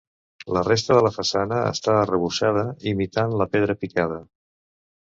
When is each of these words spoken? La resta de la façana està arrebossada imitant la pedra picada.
La 0.55 0.63
resta 0.67 0.97
de 0.99 1.03
la 1.07 1.11
façana 1.17 1.59
està 1.75 1.99
arrebossada 1.99 2.65
imitant 2.95 3.39
la 3.43 3.49
pedra 3.55 3.79
picada. 3.85 4.21